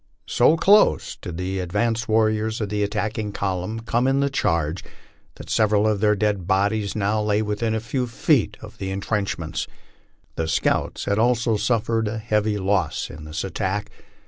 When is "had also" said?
11.05-11.55